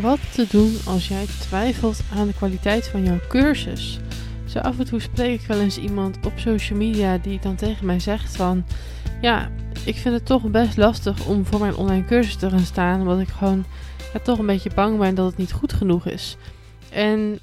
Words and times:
Wat 0.00 0.18
te 0.34 0.46
doen 0.50 0.76
als 0.86 1.08
jij 1.08 1.26
twijfelt 1.40 2.00
aan 2.14 2.26
de 2.26 2.34
kwaliteit 2.34 2.88
van 2.88 3.04
jouw 3.04 3.18
cursus? 3.28 3.98
Zo 4.44 4.58
af 4.58 4.78
en 4.78 4.84
toe 4.84 5.00
spreek 5.00 5.40
ik 5.40 5.46
wel 5.46 5.60
eens 5.60 5.78
iemand 5.78 6.26
op 6.26 6.32
social 6.36 6.78
media 6.78 7.18
die 7.18 7.38
dan 7.42 7.54
tegen 7.54 7.86
mij 7.86 8.00
zegt 8.00 8.36
van... 8.36 8.64
Ja, 9.20 9.50
ik 9.84 9.96
vind 9.96 10.14
het 10.14 10.26
toch 10.26 10.50
best 10.50 10.76
lastig 10.76 11.26
om 11.26 11.46
voor 11.46 11.60
mijn 11.60 11.74
online 11.74 12.04
cursus 12.04 12.36
te 12.36 12.50
gaan 12.50 12.64
staan. 12.64 13.00
Omdat 13.00 13.20
ik 13.20 13.28
gewoon 13.28 13.64
toch 14.22 14.38
een 14.38 14.46
beetje 14.46 14.70
bang 14.74 14.98
ben 14.98 15.14
dat 15.14 15.26
het 15.26 15.36
niet 15.36 15.52
goed 15.52 15.72
genoeg 15.72 16.06
is. 16.06 16.36
En 16.90 17.38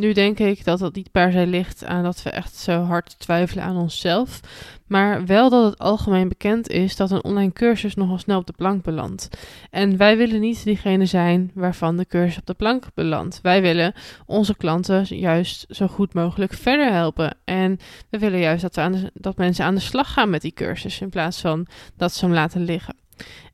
nu 0.00 0.12
denk 0.12 0.38
ik 0.38 0.64
dat 0.64 0.78
dat 0.78 0.94
niet 0.94 1.10
per 1.10 1.32
se 1.32 1.46
ligt 1.46 1.84
aan 1.84 2.02
dat 2.02 2.22
we 2.22 2.30
echt 2.30 2.56
zo 2.56 2.82
hard 2.82 3.18
twijfelen 3.18 3.64
aan 3.64 3.76
onszelf. 3.76 4.40
Maar 4.86 5.26
wel 5.26 5.50
dat 5.50 5.64
het 5.64 5.78
algemeen 5.78 6.28
bekend 6.28 6.68
is 6.68 6.96
dat 6.96 7.10
een 7.10 7.24
online 7.24 7.52
cursus 7.52 7.94
nogal 7.94 8.18
snel 8.18 8.38
op 8.38 8.46
de 8.46 8.52
plank 8.52 8.82
belandt. 8.82 9.28
En 9.70 9.96
wij 9.96 10.16
willen 10.16 10.40
niet 10.40 10.64
diegene 10.64 11.06
zijn 11.06 11.50
waarvan 11.54 11.96
de 11.96 12.06
cursus 12.06 12.38
op 12.38 12.46
de 12.46 12.54
plank 12.54 12.84
belandt. 12.94 13.40
Wij 13.42 13.62
willen 13.62 13.92
onze 14.26 14.56
klanten 14.56 15.16
juist 15.16 15.66
zo 15.68 15.86
goed 15.86 16.14
mogelijk 16.14 16.52
verder 16.52 16.92
helpen. 16.92 17.36
En 17.44 17.78
we 18.08 18.18
willen 18.18 18.38
juist 18.38 18.62
dat, 18.62 18.74
we 18.74 18.80
aan 18.80 18.92
de, 18.92 19.10
dat 19.14 19.36
mensen 19.36 19.64
aan 19.64 19.74
de 19.74 19.80
slag 19.80 20.12
gaan 20.12 20.30
met 20.30 20.42
die 20.42 20.52
cursus 20.52 21.00
in 21.00 21.10
plaats 21.10 21.40
van 21.40 21.66
dat 21.96 22.12
ze 22.12 22.24
hem 22.24 22.34
laten 22.34 22.64
liggen. 22.64 22.94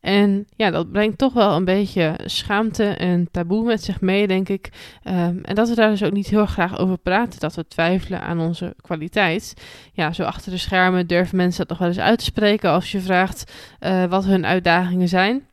En 0.01 0.47
ja, 0.57 0.71
dat 0.71 0.93
brengt 0.93 1.19
toch 1.19 1.33
wel 1.33 1.57
een 1.57 1.65
beetje 1.65 2.15
schaamte 2.25 2.85
en 2.85 3.29
taboe 3.31 3.65
met 3.65 3.83
zich 3.83 4.01
mee, 4.01 4.27
denk 4.27 4.49
ik. 4.49 4.71
Um, 5.05 5.41
en 5.43 5.55
dat 5.55 5.69
we 5.69 5.75
daar 5.75 5.91
dus 5.91 6.05
ook 6.05 6.13
niet 6.13 6.27
heel 6.27 6.47
graag 6.47 6.79
over 6.79 6.99
praten, 6.99 7.41
dat 7.41 7.55
we 7.55 7.69
twijfelen 7.69 8.21
aan 8.21 8.41
onze 8.41 8.75
kwaliteit. 8.81 9.55
Ja, 9.93 10.13
zo 10.13 10.23
achter 10.23 10.51
de 10.53 10.59
schermen 10.59 11.07
durven 11.07 11.37
mensen 11.37 11.59
dat 11.59 11.69
nog 11.69 11.79
wel 11.79 11.89
eens 11.89 11.99
uit 11.99 12.19
te 12.19 12.25
spreken 12.25 12.71
als 12.71 12.93
je 12.93 13.01
vraagt 13.01 13.53
uh, 13.81 14.05
wat 14.05 14.25
hun 14.25 14.47
uitdagingen 14.47 15.09
zijn. 15.09 15.47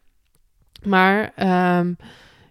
Maar 0.83 1.33
um, 1.79 1.97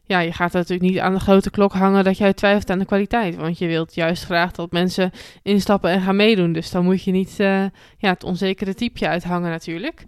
ja, 0.05 0.21
je 0.21 0.33
gaat 0.33 0.53
natuurlijk 0.53 0.91
niet 0.91 0.99
aan 0.99 1.13
de 1.15 1.21
grote 1.21 1.51
klok 1.51 1.73
hangen 1.73 2.05
dat 2.05 2.19
jij 2.19 2.33
twijfelt 2.33 2.71
aan 2.71 2.79
de 2.79 2.85
kwaliteit. 2.85 3.37
Want 3.37 3.59
je 3.59 3.67
wilt 3.67 3.95
juist 3.95 4.25
graag 4.25 4.53
dat 4.53 4.73
mensen 4.73 5.11
instappen 5.43 5.91
en 5.91 6.01
gaan 6.01 6.17
meedoen. 6.17 6.53
Dus 6.53 6.71
dan 6.71 6.85
moet 6.85 7.03
je 7.03 7.11
niet 7.11 7.37
uh, 7.39 7.65
ja, 7.99 8.11
het 8.11 8.25
onzekere 8.25 8.75
typeje 8.75 9.09
uithangen 9.09 9.51
natuurlijk. 9.51 10.05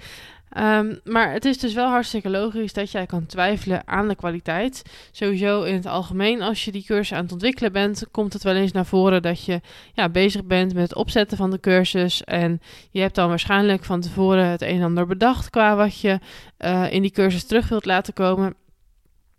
Um, 0.59 1.01
maar 1.05 1.33
het 1.33 1.45
is 1.45 1.59
dus 1.59 1.75
wel 1.75 1.89
hartstikke 1.89 2.31
logisch 2.31 2.73
dat 2.73 2.91
jij 2.91 3.07
kan 3.07 3.27
twijfelen 3.27 3.89
aan 3.89 4.09
de 4.09 4.15
kwaliteit. 4.15 4.83
Sowieso 5.11 5.63
in 5.63 5.75
het 5.75 5.87
algemeen, 5.87 6.43
als 6.43 6.65
je 6.65 6.73
die 6.73 6.85
cursus 6.85 7.17
aan 7.17 7.23
het 7.23 7.33
ontwikkelen 7.33 7.73
bent, 7.73 8.05
komt 8.11 8.33
het 8.33 8.43
wel 8.43 8.55
eens 8.55 8.73
naar 8.73 8.87
voren 8.87 9.23
dat 9.23 9.45
je 9.45 9.61
ja, 9.93 10.09
bezig 10.09 10.45
bent 10.45 10.75
met 10.75 10.83
het 10.83 10.95
opzetten 10.95 11.37
van 11.37 11.51
de 11.51 11.61
cursus. 11.61 12.25
En 12.25 12.61
je 12.91 13.01
hebt 13.01 13.15
dan 13.15 13.29
waarschijnlijk 13.29 13.85
van 13.85 14.01
tevoren 14.01 14.47
het 14.47 14.63
een 14.63 14.77
en 14.77 14.83
ander 14.83 15.07
bedacht 15.07 15.51
qua 15.51 15.77
wat 15.77 16.01
je 16.01 16.19
uh, 16.59 16.93
in 16.93 17.03
die 17.03 17.11
cursus 17.11 17.45
terug 17.45 17.69
wilt 17.69 17.85
laten 17.85 18.13
komen. 18.13 18.55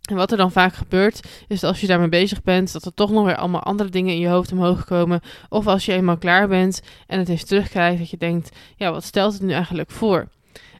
En 0.09 0.15
wat 0.15 0.31
er 0.31 0.37
dan 0.37 0.51
vaak 0.51 0.73
gebeurt, 0.73 1.27
is 1.47 1.59
dat 1.59 1.69
als 1.69 1.81
je 1.81 1.87
daarmee 1.87 2.09
bezig 2.09 2.43
bent, 2.43 2.73
dat 2.73 2.85
er 2.85 2.93
toch 2.93 3.11
nog 3.11 3.25
weer 3.25 3.35
allemaal 3.35 3.63
andere 3.63 3.89
dingen 3.89 4.13
in 4.13 4.19
je 4.19 4.27
hoofd 4.27 4.51
omhoog 4.51 4.85
komen. 4.85 5.21
Of 5.49 5.67
als 5.67 5.85
je 5.85 5.93
eenmaal 5.93 6.17
klaar 6.17 6.47
bent 6.47 6.81
en 7.07 7.19
het 7.19 7.29
eens 7.29 7.45
terugkrijgt, 7.45 7.99
dat 7.99 8.09
je 8.09 8.17
denkt, 8.17 8.55
ja, 8.75 8.91
wat 8.91 9.03
stelt 9.03 9.33
het 9.33 9.41
nu 9.41 9.51
eigenlijk 9.51 9.91
voor? 9.91 10.27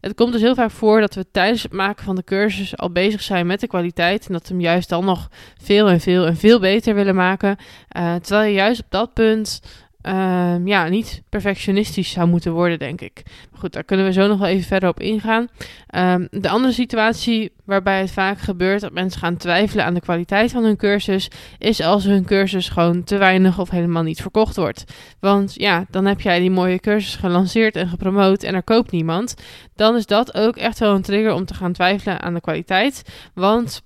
Het 0.06 0.16
komt 0.16 0.32
dus 0.32 0.42
heel 0.42 0.56
vaak 0.56 0.72
voor 0.72 1.00
dat 1.00 1.16
we 1.16 1.26
tijdens 1.32 1.64
het 1.64 1.72
maken 1.72 2.04
van 2.04 2.16
de 2.16 2.24
cursus 2.24 2.78
al 2.78 2.92
bezig 2.92 3.22
zijn 3.22 3.48
met 3.48 3.60
de 3.60 3.68
kwaliteit. 3.68 4.28
En 4.28 4.34
dat 4.34 4.48
we 4.48 4.54
hem 4.54 4.62
juist 4.62 4.90
dan 4.90 5.06
nog 5.06 5.30
veel 5.62 5.90
en 5.90 6.00
veel 6.00 6.26
en 6.26 6.38
veel 6.38 6.60
beter 6.60 6.96
willen 6.96 7.16
maken. 7.16 7.58
Uh, 7.98 8.16
terwijl 8.16 8.50
je 8.50 8.56
juist 8.56 8.80
op 8.80 8.86
dat 8.90 9.14
punt 9.14 9.62
uh, 10.08 10.56
ja, 10.66 10.88
niet 10.88 11.22
perfectionistisch 11.30 12.12
zou 12.12 12.28
moeten 12.28 12.52
worden, 12.52 12.80
denk 12.80 13.02
ik. 13.02 13.22
Maar 13.52 13.60
goed, 13.60 13.74
daar 13.74 13.84
kunnen 13.84 14.06
we 14.06 14.14
zo 14.14 14.28
nog 14.28 14.40
wel 14.40 14.48
even 14.48 14.68
verder 14.68 14.90
op 14.90 15.00
ingaan. 15.00 15.48
Um, 15.96 16.28
de 16.32 16.50
andere 16.50 16.74
situatie 16.74 17.52
waarbij 17.66 18.00
het 18.00 18.12
vaak 18.12 18.40
gebeurt 18.40 18.82
dat 18.82 18.94
mensen 18.94 19.20
gaan 19.20 19.38
twijfelen 19.38 19.86
aan 19.86 19.94
de 19.94 20.00
kwaliteit 20.00 20.52
van 20.52 20.64
hun 20.64 20.78
cursus, 20.78 21.30
is 21.58 21.82
als 21.82 22.04
hun 22.04 22.26
cursus 22.26 22.70
gewoon 22.70 23.04
te 23.04 23.18
weinig 23.18 23.60
of 23.60 23.70
helemaal 23.70 24.04
niet 24.04 24.22
verkocht 24.22 24.56
wordt. 24.56 24.84
Want 25.20 25.54
ja, 25.56 25.86
dan 25.90 26.06
heb 26.06 26.22
jij 26.22 26.40
die 26.40 26.52
mooie 26.52 26.80
cursus 26.80 27.16
gelanceerd 27.16 27.76
en 27.76 27.88
gepromoot 27.88 28.44
en 28.44 28.54
er 28.54 28.64
koopt 28.64 28.92
niemand. 28.92 29.36
Dan 29.76 29.96
is 29.96 30.06
dat 30.06 30.34
ook 30.34 30.56
echt 30.56 30.80
wel 30.80 30.96
een 30.96 31.02
trigger 31.02 31.34
om 31.34 31.46
te 31.46 31.54
gaan 31.54 31.74
twijfelen 31.74 32.22
aan 32.22 32.34
de 32.34 32.42
kwaliteit. 32.42 33.02
Want 33.34 33.84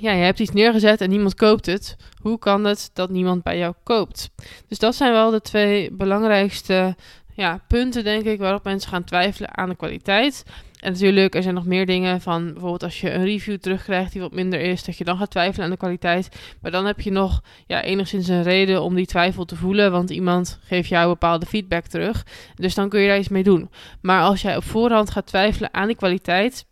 ja, 0.00 0.12
je 0.12 0.22
hebt 0.22 0.38
iets 0.38 0.50
neergezet 0.50 1.00
en 1.00 1.08
niemand 1.08 1.34
koopt 1.34 1.66
het. 1.66 1.96
Hoe 2.20 2.38
kan 2.38 2.64
het 2.64 2.90
dat 2.92 3.10
niemand 3.10 3.42
bij 3.42 3.58
jou 3.58 3.74
koopt? 3.82 4.30
Dus 4.68 4.78
dat 4.78 4.94
zijn 4.94 5.12
wel 5.12 5.30
de 5.30 5.40
twee 5.40 5.92
belangrijkste 5.92 6.96
ja, 7.34 7.60
punten, 7.68 8.04
denk 8.04 8.24
ik, 8.24 8.38
waarop 8.38 8.64
mensen 8.64 8.90
gaan 8.90 9.04
twijfelen 9.04 9.56
aan 9.56 9.68
de 9.68 9.76
kwaliteit. 9.76 10.44
En 10.82 10.92
natuurlijk, 10.92 11.34
er 11.34 11.42
zijn 11.42 11.54
nog 11.54 11.66
meer 11.66 11.86
dingen 11.86 12.20
van 12.20 12.44
bijvoorbeeld 12.52 12.82
als 12.82 13.00
je 13.00 13.12
een 13.12 13.24
review 13.24 13.58
terugkrijgt 13.58 14.12
die 14.12 14.20
wat 14.20 14.32
minder 14.32 14.60
is, 14.60 14.84
dat 14.84 14.96
je 14.96 15.04
dan 15.04 15.16
gaat 15.16 15.30
twijfelen 15.30 15.64
aan 15.64 15.70
de 15.70 15.76
kwaliteit. 15.76 16.28
Maar 16.60 16.70
dan 16.70 16.86
heb 16.86 17.00
je 17.00 17.10
nog 17.10 17.42
ja, 17.66 17.82
enigszins 17.82 18.28
een 18.28 18.42
reden 18.42 18.82
om 18.82 18.94
die 18.94 19.06
twijfel 19.06 19.44
te 19.44 19.56
voelen, 19.56 19.90
want 19.90 20.10
iemand 20.10 20.58
geeft 20.64 20.88
jou 20.88 21.08
bepaalde 21.08 21.46
feedback 21.46 21.86
terug. 21.86 22.26
Dus 22.54 22.74
dan 22.74 22.88
kun 22.88 23.00
je 23.00 23.08
daar 23.08 23.18
iets 23.18 23.28
mee 23.28 23.42
doen. 23.42 23.70
Maar 24.00 24.22
als 24.22 24.42
jij 24.42 24.56
op 24.56 24.64
voorhand 24.64 25.10
gaat 25.10 25.26
twijfelen 25.26 25.74
aan 25.74 25.86
die 25.86 25.96
kwaliteit, 25.96 26.66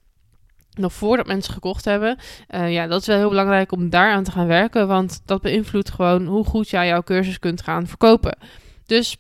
nog 0.75 0.93
voordat 0.93 1.27
mensen 1.27 1.53
gekocht 1.53 1.85
hebben. 1.85 2.19
Uh, 2.55 2.73
ja, 2.73 2.87
dat 2.87 3.01
is 3.01 3.07
wel 3.07 3.17
heel 3.17 3.29
belangrijk 3.29 3.73
om 3.73 3.91
daaraan 3.91 4.25
te 4.25 4.31
gaan 4.31 4.47
werken, 4.47 4.89
want 4.89 5.23
dat 5.25 5.41
beïnvloedt 5.43 5.91
gewoon 5.91 6.27
hoe 6.27 6.45
goed 6.45 6.71
jij 6.71 6.87
jouw 6.87 7.03
cursus 7.03 7.39
kunt 7.39 7.63
gaan 7.63 7.87
verkopen. 7.87 8.39
Dus 8.87 9.17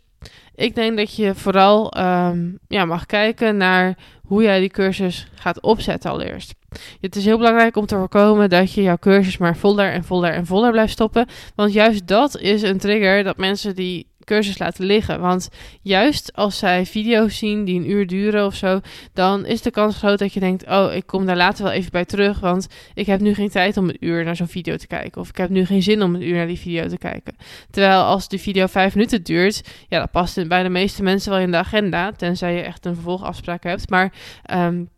ik 0.54 0.74
denk 0.74 0.96
dat 0.96 1.14
je 1.14 1.34
vooral 1.34 1.98
um, 1.98 2.58
ja, 2.68 2.84
mag 2.84 3.06
kijken 3.06 3.56
naar 3.56 3.96
hoe 4.22 4.42
jij 4.42 4.60
die 4.60 4.70
cursus 4.70 5.28
gaat 5.34 5.60
opzetten 5.60 6.10
allereerst. 6.10 6.54
Het 7.00 7.16
is 7.16 7.24
heel 7.24 7.36
belangrijk 7.36 7.76
om 7.76 7.86
te 7.86 7.96
voorkomen 7.96 8.50
dat 8.50 8.72
je 8.72 8.82
jouw 8.82 8.98
cursus 8.98 9.38
maar 9.38 9.56
voller 9.56 9.92
en 9.92 10.04
voller 10.04 10.32
en 10.32 10.46
voller 10.46 10.70
blijft 10.70 10.92
stoppen. 10.92 11.26
Want 11.54 11.72
juist 11.72 12.06
dat 12.06 12.38
is 12.38 12.62
een 12.62 12.78
trigger 12.78 13.24
dat 13.24 13.36
mensen 13.36 13.74
die 13.74 14.09
cursus 14.30 14.58
laten 14.58 14.84
liggen. 14.84 15.20
Want 15.20 15.48
juist 15.82 16.32
als 16.34 16.58
zij 16.58 16.86
video's 16.86 17.38
zien 17.38 17.64
die 17.64 17.80
een 17.80 17.90
uur 17.90 18.06
duren 18.06 18.46
of 18.46 18.54
zo, 18.54 18.80
dan 19.12 19.46
is 19.46 19.62
de 19.62 19.70
kans 19.70 19.96
groot 19.96 20.18
dat 20.18 20.32
je 20.32 20.40
denkt: 20.40 20.66
Oh, 20.66 20.94
ik 20.94 21.06
kom 21.06 21.26
daar 21.26 21.36
later 21.36 21.64
wel 21.64 21.72
even 21.72 21.90
bij 21.90 22.04
terug. 22.04 22.40
Want 22.40 22.66
ik 22.94 23.06
heb 23.06 23.20
nu 23.20 23.34
geen 23.34 23.48
tijd 23.48 23.76
om 23.76 23.88
een 23.88 23.96
uur 24.00 24.24
naar 24.24 24.36
zo'n 24.36 24.48
video 24.48 24.76
te 24.76 24.86
kijken. 24.86 25.20
Of 25.20 25.28
ik 25.28 25.36
heb 25.36 25.48
nu 25.48 25.64
geen 25.64 25.82
zin 25.82 26.02
om 26.02 26.14
een 26.14 26.28
uur 26.28 26.34
naar 26.34 26.46
die 26.46 26.58
video 26.58 26.86
te 26.88 26.98
kijken. 26.98 27.36
Terwijl 27.70 28.02
als 28.02 28.28
de 28.28 28.38
video 28.38 28.66
vijf 28.66 28.94
minuten 28.94 29.22
duurt, 29.22 29.62
ja, 29.88 29.98
dat 29.98 30.10
past 30.10 30.48
bij 30.48 30.62
de 30.62 30.68
meeste 30.68 31.02
mensen 31.02 31.30
wel 31.30 31.40
in 31.40 31.50
de 31.50 31.56
agenda. 31.56 32.12
Tenzij 32.12 32.54
je 32.54 32.62
echt 32.62 32.84
een 32.84 32.94
vervolgafspraak 32.94 33.62
hebt. 33.62 33.90
Maar. 33.90 34.12
Um, 34.52 34.88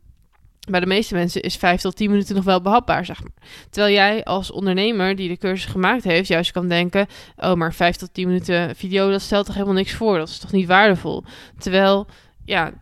bij 0.71 0.81
de 0.81 0.87
meeste 0.87 1.15
mensen 1.15 1.43
is 1.43 1.57
5 1.57 1.81
tot 1.81 1.97
10 1.97 2.11
minuten 2.11 2.35
nog 2.35 2.45
wel 2.45 2.61
behapbaar, 2.61 3.05
zeg 3.05 3.23
maar. 3.23 3.33
Terwijl 3.71 3.95
jij 3.95 4.25
als 4.25 4.51
ondernemer 4.51 5.17
die 5.17 5.29
de 5.29 5.37
cursus 5.37 5.71
gemaakt 5.71 6.05
heeft, 6.05 6.29
juist 6.29 6.53
kan 6.53 6.69
denken: 6.69 7.07
oh, 7.37 7.55
maar 7.55 7.75
5 7.75 7.97
tot 7.97 8.15
10 8.15 8.27
minuten 8.27 8.77
video, 8.77 9.11
dat 9.11 9.21
stelt 9.21 9.47
toch 9.47 9.55
helemaal 9.55 9.75
niks 9.75 9.93
voor? 9.93 10.19
Dat 10.19 10.29
is 10.29 10.39
toch 10.39 10.53
niet 10.53 10.67
waardevol? 10.67 11.25
Terwijl, 11.59 12.07
ja, 12.45 12.73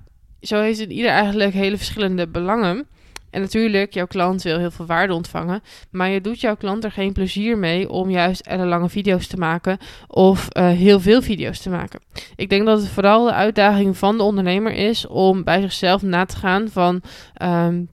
zo 0.41 0.61
heeft 0.61 0.81
het 0.81 0.91
ieder 0.91 1.11
eigenlijk 1.11 1.53
hele 1.53 1.77
verschillende 1.77 2.29
belangen. 2.29 2.89
En 3.31 3.41
natuurlijk, 3.41 3.95
jouw 3.95 4.07
klant 4.07 4.43
wil 4.43 4.59
heel 4.59 4.71
veel 4.71 4.87
waarde 4.87 5.15
ontvangen. 5.15 5.63
Maar 5.91 6.09
je 6.09 6.21
doet 6.21 6.41
jouw 6.41 6.57
klant 6.57 6.85
er 6.85 6.93
geen 6.93 7.13
plezier 7.13 7.59
mee 7.59 7.91
om 7.91 8.11
juist 8.11 8.47
ellenlange 8.47 8.89
video's 8.89 9.27
te 9.27 9.37
maken. 9.37 9.79
Of 10.07 10.49
uh, 10.57 10.69
heel 10.69 11.01
veel 11.01 11.23
video's 11.23 11.61
te 11.61 11.71
maken. 11.71 12.01
Ik 12.37 12.49
denk 12.49 12.67
dat 12.67 12.81
het 12.81 12.89
vooral 12.89 13.25
de 13.25 13.33
uitdaging 13.33 13.97
van 13.97 14.17
de 14.17 14.23
ondernemer 14.23 14.73
is 14.73 15.07
om 15.07 15.45
bij 15.45 15.61
zichzelf 15.61 16.03
na 16.03 16.25
te 16.25 16.37
gaan 16.37 16.69
van. 16.69 17.03
Um, 17.43 17.91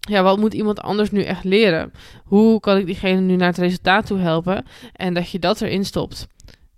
ja, 0.00 0.22
wat 0.22 0.38
moet 0.38 0.54
iemand 0.54 0.80
anders 0.80 1.10
nu 1.10 1.22
echt 1.22 1.44
leren? 1.44 1.92
Hoe 2.24 2.60
kan 2.60 2.76
ik 2.76 2.86
diegene 2.86 3.20
nu 3.20 3.36
naar 3.36 3.48
het 3.48 3.58
resultaat 3.58 4.06
toe 4.06 4.18
helpen? 4.18 4.64
En 4.92 5.14
dat 5.14 5.30
je 5.30 5.38
dat 5.38 5.60
erin 5.60 5.84
stopt. 5.84 6.26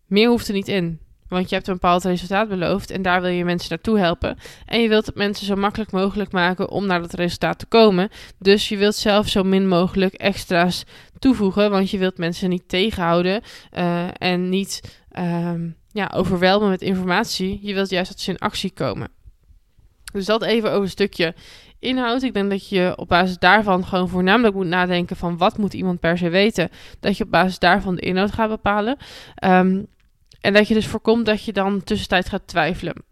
Meer 0.06 0.28
hoeft 0.28 0.48
er 0.48 0.54
niet 0.54 0.68
in. 0.68 1.00
Want 1.28 1.48
je 1.48 1.54
hebt 1.54 1.68
een 1.68 1.74
bepaald 1.74 2.04
resultaat 2.04 2.48
beloofd 2.48 2.90
en 2.90 3.02
daar 3.02 3.20
wil 3.20 3.30
je 3.30 3.44
mensen 3.44 3.70
naartoe 3.70 3.98
helpen. 3.98 4.38
En 4.66 4.80
je 4.80 4.88
wilt 4.88 5.06
het 5.06 5.14
mensen 5.14 5.46
zo 5.46 5.54
makkelijk 5.54 5.90
mogelijk 5.90 6.32
maken 6.32 6.70
om 6.70 6.86
naar 6.86 7.00
dat 7.00 7.12
resultaat 7.12 7.58
te 7.58 7.66
komen. 7.66 8.08
Dus 8.38 8.68
je 8.68 8.76
wilt 8.76 8.94
zelf 8.94 9.28
zo 9.28 9.42
min 9.42 9.68
mogelijk 9.68 10.14
extra's 10.14 10.84
toevoegen, 11.18 11.70
want 11.70 11.90
je 11.90 11.98
wilt 11.98 12.18
mensen 12.18 12.48
niet 12.48 12.68
tegenhouden 12.68 13.42
uh, 13.78 14.06
en 14.12 14.48
niet 14.48 15.00
um, 15.18 15.76
ja, 15.92 16.10
overweldigen 16.14 16.70
met 16.70 16.82
informatie. 16.82 17.58
Je 17.62 17.74
wilt 17.74 17.90
juist 17.90 18.10
dat 18.10 18.20
ze 18.20 18.30
in 18.30 18.38
actie 18.38 18.70
komen. 18.70 19.08
Dus 20.12 20.26
dat 20.26 20.42
even 20.42 20.70
over 20.70 20.82
een 20.82 20.88
stukje 20.88 21.34
inhoud. 21.78 22.22
Ik 22.22 22.34
denk 22.34 22.50
dat 22.50 22.68
je 22.68 22.92
op 22.96 23.08
basis 23.08 23.38
daarvan 23.38 23.84
gewoon 23.84 24.08
voornamelijk 24.08 24.54
moet 24.54 24.66
nadenken 24.66 25.16
van 25.16 25.36
wat 25.36 25.58
moet 25.58 25.74
iemand 25.74 26.00
per 26.00 26.18
se 26.18 26.28
weten. 26.28 26.70
Dat 27.00 27.16
je 27.16 27.24
op 27.24 27.30
basis 27.30 27.58
daarvan 27.58 27.94
de 27.94 28.00
inhoud 28.00 28.32
gaat 28.32 28.48
bepalen. 28.48 28.96
Um, 29.44 29.86
en 30.40 30.52
dat 30.52 30.68
je 30.68 30.74
dus 30.74 30.86
voorkomt 30.86 31.26
dat 31.26 31.44
je 31.44 31.52
dan 31.52 31.84
tussentijd 31.84 32.28
gaat 32.28 32.46
twijfelen. 32.46 33.07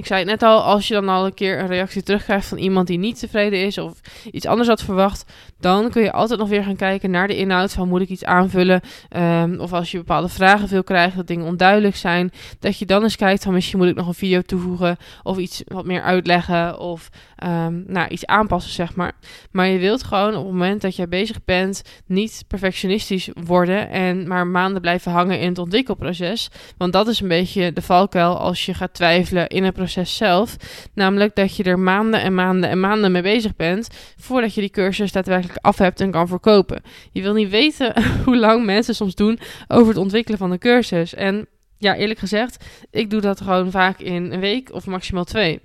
Ik 0.00 0.06
zei 0.06 0.20
het 0.20 0.28
net 0.28 0.42
al, 0.42 0.62
als 0.62 0.88
je 0.88 0.94
dan 0.94 1.08
al 1.08 1.26
een 1.26 1.34
keer 1.34 1.58
een 1.58 1.66
reactie 1.66 2.02
terugkrijgt 2.02 2.46
van 2.46 2.58
iemand 2.58 2.86
die 2.86 2.98
niet 2.98 3.18
tevreden 3.18 3.64
is 3.66 3.78
of 3.78 4.00
iets 4.30 4.46
anders 4.46 4.68
had 4.68 4.82
verwacht, 4.82 5.32
dan 5.58 5.90
kun 5.90 6.02
je 6.02 6.12
altijd 6.12 6.38
nog 6.38 6.48
weer 6.48 6.64
gaan 6.64 6.76
kijken 6.76 7.10
naar 7.10 7.28
de 7.28 7.36
inhoud 7.36 7.72
van 7.72 7.88
moet 7.88 8.00
ik 8.00 8.08
iets 8.08 8.24
aanvullen. 8.24 8.80
Um, 9.16 9.60
of 9.60 9.72
als 9.72 9.90
je 9.90 9.98
bepaalde 9.98 10.28
vragen 10.28 10.68
veel 10.68 10.84
krijgt, 10.84 11.16
dat 11.16 11.26
dingen 11.26 11.46
onduidelijk 11.46 11.96
zijn, 11.96 12.32
dat 12.58 12.78
je 12.78 12.86
dan 12.86 13.02
eens 13.02 13.16
kijkt 13.16 13.42
van 13.42 13.52
misschien 13.52 13.78
moet 13.78 13.88
ik 13.88 13.94
nog 13.94 14.06
een 14.06 14.14
video 14.14 14.42
toevoegen 14.42 14.96
of 15.22 15.38
iets 15.38 15.62
wat 15.66 15.84
meer 15.84 16.02
uitleggen 16.02 16.78
of 16.78 17.08
um, 17.44 17.84
nou, 17.86 18.08
iets 18.08 18.26
aanpassen, 18.26 18.72
zeg 18.72 18.94
maar. 18.94 19.12
Maar 19.50 19.66
je 19.66 19.78
wilt 19.78 20.02
gewoon 20.02 20.34
op 20.36 20.44
het 20.44 20.52
moment 20.52 20.80
dat 20.80 20.96
jij 20.96 21.08
bezig 21.08 21.44
bent 21.44 21.82
niet 22.06 22.44
perfectionistisch 22.48 23.28
worden 23.44 23.90
en 23.90 24.28
maar 24.28 24.46
maanden 24.46 24.80
blijven 24.80 25.12
hangen 25.12 25.40
in 25.40 25.48
het 25.48 25.58
ontwikkelproces. 25.58 26.50
Want 26.76 26.92
dat 26.92 27.08
is 27.08 27.20
een 27.20 27.28
beetje 27.28 27.72
de 27.72 27.82
valkuil 27.82 28.38
als 28.38 28.66
je 28.66 28.74
gaat 28.74 28.94
twijfelen 28.94 29.48
in 29.48 29.64
het 29.64 29.74
proces 29.74 29.88
zelf. 29.90 30.56
Namelijk 30.94 31.34
dat 31.34 31.56
je 31.56 31.62
er 31.62 31.78
maanden 31.78 32.20
en 32.20 32.34
maanden 32.34 32.70
en 32.70 32.80
maanden 32.80 33.12
mee 33.12 33.22
bezig 33.22 33.56
bent 33.56 33.88
voordat 34.16 34.54
je 34.54 34.60
die 34.60 34.70
cursus 34.70 35.12
daadwerkelijk 35.12 35.58
af 35.60 35.78
hebt 35.78 36.00
en 36.00 36.10
kan 36.10 36.28
verkopen. 36.28 36.82
Je 37.12 37.22
wil 37.22 37.32
niet 37.32 37.50
weten 37.50 38.02
hoe 38.24 38.36
lang 38.36 38.64
mensen 38.64 38.94
soms 38.94 39.14
doen 39.14 39.38
over 39.68 39.88
het 39.88 39.96
ontwikkelen 39.96 40.38
van 40.38 40.50
de 40.50 40.58
cursus. 40.58 41.14
En 41.14 41.46
ja, 41.78 41.96
eerlijk 41.96 42.18
gezegd, 42.18 42.64
ik 42.90 43.10
doe 43.10 43.20
dat 43.20 43.40
gewoon 43.40 43.70
vaak 43.70 43.98
in 43.98 44.32
een 44.32 44.40
week 44.40 44.72
of 44.72 44.86
maximaal 44.86 45.24
twee. 45.24 45.60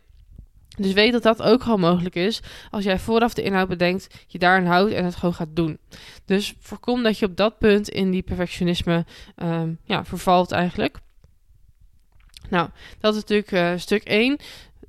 Dus 0.78 0.94
weet 0.94 1.12
dat 1.12 1.24
dat 1.24 1.42
ook 1.42 1.64
gewoon 1.64 1.80
mogelijk 1.80 2.16
is 2.16 2.42
als 2.72 2.84
jij 2.84 3.00
vooraf 3.00 3.34
de 3.34 3.42
inhoud 3.42 3.68
bedenkt, 3.68 4.26
je 4.28 4.40
daarin 4.40 4.66
houdt 4.66 4.94
en 4.94 5.06
het 5.06 5.16
gewoon 5.16 5.34
gaat 5.34 5.56
doen. 5.56 5.78
Dus 6.26 6.54
voorkom 6.60 7.04
dat 7.04 7.20
je 7.20 7.26
op 7.26 7.38
dat 7.38 7.58
punt 7.58 7.90
in 7.90 8.12
die 8.12 8.22
perfectionisme 8.22 9.06
um, 9.44 9.78
ja, 9.84 10.06
vervalt 10.06 10.52
eigenlijk. 10.52 10.98
Nou, 12.50 12.70
dat 13.00 13.16
is 13.16 13.20
natuurlijk 13.20 13.52
uh, 13.52 13.72
stuk 13.76 14.04
1 14.04 14.38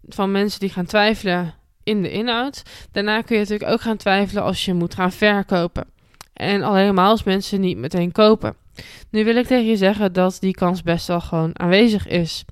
van 0.08 0.30
mensen 0.30 0.60
die 0.60 0.70
gaan 0.70 0.86
twijfelen 0.86 1.54
in 1.82 2.02
de 2.02 2.10
inhoud. 2.10 2.62
Daarna 2.92 3.20
kun 3.20 3.36
je 3.36 3.42
natuurlijk 3.42 3.70
ook 3.70 3.80
gaan 3.80 3.96
twijfelen 3.96 4.42
als 4.42 4.64
je 4.64 4.74
moet 4.74 4.94
gaan 4.94 5.12
verkopen. 5.12 5.84
En 6.32 6.62
al 6.62 6.74
helemaal 6.74 7.10
als 7.10 7.22
mensen 7.22 7.60
niet 7.60 7.76
meteen 7.76 8.12
kopen. 8.12 8.56
Nu 9.10 9.24
wil 9.24 9.36
ik 9.36 9.46
tegen 9.46 9.66
je 9.66 9.76
zeggen 9.76 10.12
dat 10.12 10.36
die 10.40 10.54
kans 10.54 10.82
best 10.82 11.06
wel 11.06 11.20
gewoon 11.20 11.58
aanwezig 11.58 12.06
is. 12.06 12.44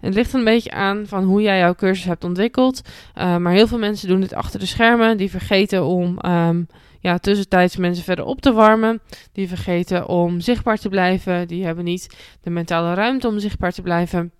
Het 0.00 0.14
ligt 0.14 0.32
een 0.32 0.44
beetje 0.44 0.70
aan 0.70 1.06
van 1.06 1.24
hoe 1.24 1.42
jij 1.42 1.58
jouw 1.58 1.74
cursus 1.74 2.04
hebt 2.04 2.24
ontwikkeld. 2.24 2.80
Uh, 3.18 3.36
maar 3.36 3.52
heel 3.52 3.66
veel 3.66 3.78
mensen 3.78 4.08
doen 4.08 4.20
dit 4.20 4.34
achter 4.34 4.60
de 4.60 4.66
schermen. 4.66 5.16
Die 5.16 5.30
vergeten 5.30 5.84
om 5.84 6.18
um, 6.26 6.66
ja, 7.00 7.18
tussentijds 7.18 7.76
mensen 7.76 8.04
verder 8.04 8.24
op 8.24 8.40
te 8.40 8.52
warmen. 8.52 9.00
Die 9.32 9.48
vergeten 9.48 10.08
om 10.08 10.40
zichtbaar 10.40 10.78
te 10.78 10.88
blijven. 10.88 11.48
Die 11.48 11.64
hebben 11.64 11.84
niet 11.84 12.16
de 12.40 12.50
mentale 12.50 12.94
ruimte 12.94 13.28
om 13.28 13.38
zichtbaar 13.38 13.72
te 13.72 13.82
blijven. 13.82 14.32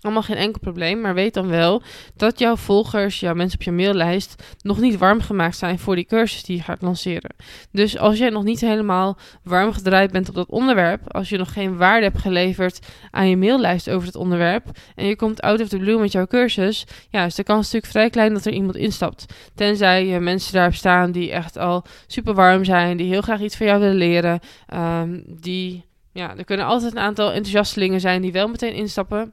Allemaal 0.00 0.22
geen 0.22 0.36
enkel 0.36 0.60
probleem, 0.60 1.00
maar 1.00 1.14
weet 1.14 1.34
dan 1.34 1.48
wel 1.48 1.82
dat 2.16 2.38
jouw 2.38 2.56
volgers, 2.56 3.20
jouw 3.20 3.34
mensen 3.34 3.58
op 3.58 3.64
je 3.64 3.72
maillijst, 3.72 4.42
nog 4.62 4.80
niet 4.80 4.98
warm 4.98 5.20
gemaakt 5.20 5.56
zijn 5.56 5.78
voor 5.78 5.94
die 5.94 6.04
cursus 6.04 6.42
die 6.42 6.56
je 6.56 6.62
gaat 6.62 6.82
lanceren. 6.82 7.34
Dus 7.72 7.98
als 7.98 8.18
jij 8.18 8.30
nog 8.30 8.44
niet 8.44 8.60
helemaal 8.60 9.18
warm 9.42 9.72
gedraaid 9.72 10.10
bent 10.10 10.28
op 10.28 10.34
dat 10.34 10.48
onderwerp, 10.48 11.12
als 11.12 11.28
je 11.28 11.38
nog 11.38 11.52
geen 11.52 11.76
waarde 11.76 12.04
hebt 12.04 12.18
geleverd 12.18 12.86
aan 13.10 13.28
je 13.28 13.36
maillijst 13.36 13.90
over 13.90 14.06
het 14.06 14.16
onderwerp 14.16 14.64
en 14.94 15.06
je 15.06 15.16
komt 15.16 15.40
out 15.40 15.60
of 15.60 15.68
the 15.68 15.78
blue 15.78 15.98
met 15.98 16.12
jouw 16.12 16.26
cursus, 16.26 16.86
ja, 17.08 17.24
is 17.24 17.34
de 17.34 17.42
kans 17.42 17.64
natuurlijk 17.64 17.92
vrij 17.92 18.10
klein 18.10 18.32
dat 18.32 18.44
er 18.44 18.52
iemand 18.52 18.76
instapt. 18.76 19.34
Tenzij 19.54 20.06
je 20.06 20.20
mensen 20.20 20.52
daar 20.52 20.74
staan 20.74 21.12
die 21.12 21.30
echt 21.30 21.56
al 21.56 21.84
super 22.06 22.34
warm 22.34 22.64
zijn, 22.64 22.96
die 22.96 23.08
heel 23.08 23.20
graag 23.20 23.40
iets 23.40 23.56
van 23.56 23.66
jou 23.66 23.80
willen 23.80 23.96
leren, 23.96 24.40
um, 24.74 25.24
die, 25.26 25.84
ja, 26.12 26.36
er 26.36 26.44
kunnen 26.44 26.66
altijd 26.66 26.92
een 26.92 26.98
aantal 26.98 27.28
enthousiastelingen 27.28 28.00
zijn 28.00 28.22
die 28.22 28.32
wel 28.32 28.48
meteen 28.48 28.74
instappen. 28.74 29.32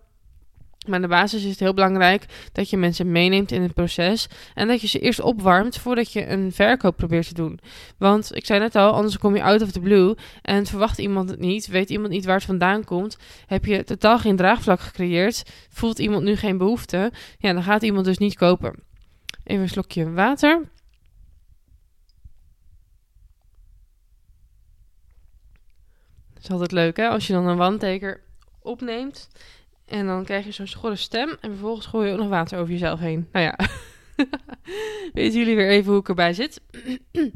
Maar 0.88 1.02
de 1.02 1.08
basis 1.08 1.44
is 1.44 1.50
het 1.50 1.60
heel 1.60 1.74
belangrijk 1.74 2.26
dat 2.52 2.70
je 2.70 2.78
mensen 2.78 3.12
meeneemt 3.12 3.52
in 3.52 3.62
het 3.62 3.74
proces 3.74 4.28
en 4.54 4.68
dat 4.68 4.82
je 4.82 4.88
ze 4.88 5.00
eerst 5.00 5.22
opwarmt 5.22 5.78
voordat 5.78 6.12
je 6.12 6.28
een 6.28 6.52
verkoop 6.52 6.98
probeert 6.98 7.28
te 7.28 7.34
doen. 7.34 7.60
Want 7.98 8.36
ik 8.36 8.46
zei 8.46 8.60
net 8.60 8.76
al, 8.76 8.94
anders 8.94 9.18
kom 9.18 9.36
je 9.36 9.44
out 9.44 9.62
of 9.62 9.72
the 9.72 9.80
blue 9.80 10.16
en 10.42 10.66
verwacht 10.66 10.98
iemand 10.98 11.30
het 11.30 11.40
niet, 11.40 11.68
weet 11.68 11.90
iemand 11.90 12.12
niet 12.12 12.26
waar 12.26 12.36
het 12.36 12.46
vandaan 12.46 12.84
komt, 12.84 13.18
heb 13.46 13.66
je 13.66 13.84
totaal 13.84 14.20
geen 14.20 14.36
draagvlak 14.36 14.80
gecreëerd, 14.80 15.44
voelt 15.70 16.00
iemand 16.00 16.24
nu 16.24 16.36
geen 16.36 16.58
behoefte, 16.58 17.12
ja, 17.38 17.54
dan 17.54 17.64
gaat 17.64 17.84
iemand 17.84 18.06
dus 18.06 18.18
niet 18.18 18.36
kopen. 18.36 18.84
Even 19.44 19.62
een 19.62 19.70
slokje 19.70 20.12
water. 20.12 20.62
Het 26.34 26.44
is 26.44 26.52
altijd 26.52 26.72
leuk 26.72 26.98
hè, 26.98 27.08
als 27.08 27.28
je 27.28 27.34
dan 27.34 27.48
een 27.48 27.58
wandteker 27.58 28.24
opneemt 28.62 29.30
en 29.88 30.06
dan 30.06 30.24
krijg 30.24 30.46
je 30.46 30.52
zo'n 30.52 30.68
schorre 30.68 30.96
stem. 30.96 31.30
En 31.42 31.50
vervolgens 31.50 31.86
gooi 31.86 32.08
je 32.08 32.14
ook 32.14 32.20
nog 32.20 32.30
water 32.30 32.60
over 32.60 32.72
jezelf 32.72 33.00
heen. 33.00 33.28
Nou 33.32 33.46
ja, 33.46 33.58
weten 35.14 35.40
jullie 35.40 35.56
weer 35.56 35.70
even 35.70 35.92
hoe 35.92 36.02
ik 36.02 36.10
erbij 36.10 36.34
zit. 36.34 36.62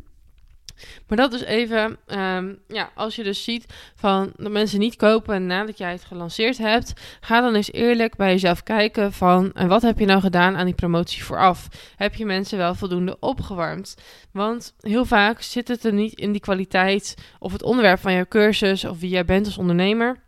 maar 1.08 1.18
dat 1.18 1.34
is 1.34 1.42
even, 1.42 1.98
um, 2.08 2.60
ja, 2.68 2.92
als 2.96 3.16
je 3.16 3.24
dus 3.24 3.44
ziet 3.44 3.66
van 3.96 4.32
dat 4.36 4.52
mensen 4.52 4.80
niet 4.80 4.96
kopen 4.96 5.46
nadat 5.46 5.78
jij 5.78 5.92
het 5.92 6.04
gelanceerd 6.04 6.58
hebt, 6.58 6.94
ga 7.20 7.42
dan 7.42 7.56
eens 7.56 7.72
eerlijk 7.72 8.16
bij 8.16 8.32
jezelf 8.32 8.64
kijken 8.64 9.14
van 9.14 9.52
en 9.54 9.68
wat 9.68 9.82
heb 9.82 10.00
je 10.00 10.06
nou 10.06 10.22
gedaan 10.22 10.56
aan 10.56 10.66
die 10.66 10.74
promotie 10.76 11.24
vooraf? 11.24 11.68
Heb 11.96 12.16
je 12.16 12.26
mensen 12.26 12.58
wel 12.58 12.76
voldoende 12.76 13.18
opgewarmd? 13.20 13.96
Want 14.32 14.74
heel 14.80 15.06
vaak 15.06 15.42
zit 15.42 15.68
het 15.68 15.84
er 15.84 15.94
niet 15.94 16.20
in 16.20 16.32
die 16.32 16.42
kwaliteit 16.42 17.16
of 17.40 17.52
het 17.52 17.64
onderwerp 17.64 18.00
van 18.00 18.14
jouw 18.14 18.28
cursus 18.28 18.86
of 18.86 19.00
wie 19.00 19.10
jij 19.10 19.26
bent 19.26 19.46
als 19.46 19.58
ondernemer 19.58 20.20